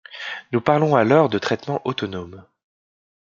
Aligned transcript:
Nous 0.51 0.61
parlons 0.61 0.95
alors 0.95 1.29
de 1.29 1.37
traitement 1.37 1.79
autonome. 1.85 2.43